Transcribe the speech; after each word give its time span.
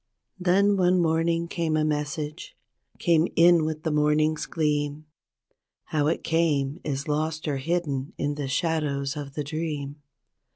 Then 0.39 0.77
one 0.77 0.99
morning 0.99 1.47
came 1.47 1.77
a 1.77 1.85
message, 1.85 2.57
came 2.97 3.27
in 3.35 3.65
with 3.65 3.83
the 3.83 3.91
morning's 3.91 4.47
gleam; 4.47 5.05
How 5.83 6.07
it 6.07 6.23
came 6.23 6.79
is 6.83 7.07
lost 7.07 7.47
or 7.47 7.57
hidden 7.57 8.13
in 8.17 8.33
the 8.33 8.47
shadows 8.47 9.15
of 9.15 9.35
the 9.35 9.43
dream. 9.43 9.97